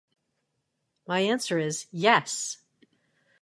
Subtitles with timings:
[1.07, 2.57] My answer is, yes.